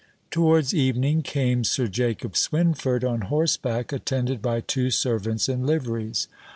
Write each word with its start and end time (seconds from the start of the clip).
Towards 0.31 0.73
evening 0.73 1.21
came 1.21 1.63
Sir 1.63 1.85
Jacob 1.87 2.33
Swynford, 2.33 3.03
on 3.07 3.21
horseback, 3.21 3.93
attended 3.93 4.41
by 4.41 4.59
two 4.61 4.89
servants 4.89 5.47
in 5.47 5.63
liveries. 5.63 6.27